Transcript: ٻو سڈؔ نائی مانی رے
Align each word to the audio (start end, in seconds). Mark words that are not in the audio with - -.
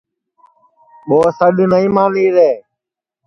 ٻو 1.07 1.19
سڈؔ 1.37 1.57
نائی 1.71 1.87
مانی 1.95 2.25
رے 2.35 2.49